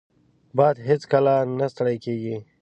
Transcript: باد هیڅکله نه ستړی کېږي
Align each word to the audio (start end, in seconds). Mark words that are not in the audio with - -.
باد 0.57 0.75
هیڅکله 0.87 1.35
نه 1.59 1.65
ستړی 1.73 1.97
کېږي 2.05 2.35